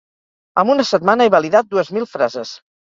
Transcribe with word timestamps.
Amb 0.61 0.73
una 0.77 0.87
setmana 0.93 1.29
he 1.29 1.35
validat 1.37 1.71
dues 1.77 1.97
mil 1.99 2.13
frases 2.17 2.59